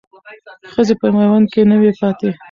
[0.73, 2.29] ښځې په میوند کې نه وې پاتې.